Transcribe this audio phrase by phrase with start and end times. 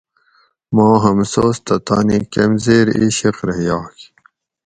[0.73, 3.95] ماں ہمسوس تہ تانی کمزیر عِشق رہ یاگ.